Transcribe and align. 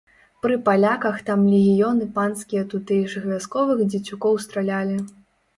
Пры 0.43 0.55
паляках 0.67 1.19
там 1.27 1.43
легіёны 1.55 2.07
панскія 2.17 2.63
тутэйшых 2.71 3.29
вясковых 3.35 3.85
дзецюкоў 3.91 4.33
стралялі. 4.49 4.97